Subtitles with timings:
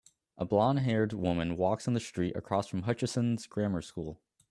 [0.35, 4.19] A blondhaired woman walks in the street across from Hutchesons Grammar School